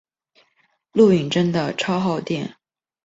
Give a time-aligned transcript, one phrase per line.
[0.93, 2.55] 录影真的超耗电